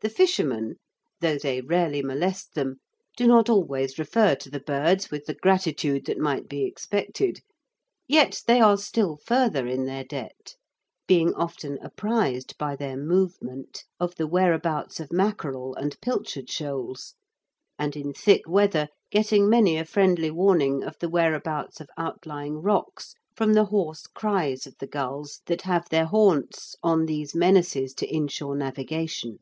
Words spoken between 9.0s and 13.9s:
further in their debt, being often apprised by their movement